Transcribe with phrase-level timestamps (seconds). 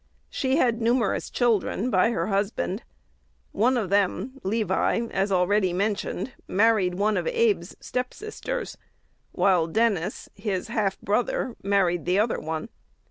[0.31, 2.81] She had numerous children by her husband.
[3.51, 8.79] One of them, Levi, as already mentioned, married one of Abe's step sisters,
[9.31, 12.69] while Dennis, his half brother, married the other one.